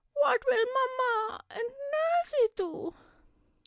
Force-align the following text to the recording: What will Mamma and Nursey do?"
What 0.13 0.41
will 0.47 0.65
Mamma 0.73 1.43
and 1.51 1.61
Nursey 1.91 2.49
do?" 2.55 2.95